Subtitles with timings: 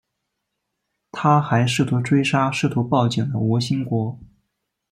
[1.11, 4.17] 他还试图追杀试图报警的吴新国。